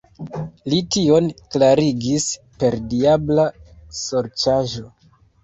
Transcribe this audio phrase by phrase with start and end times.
[0.71, 2.25] Li tion klarigis
[2.65, 3.47] per diabla
[4.01, 4.91] sorĉaĵo.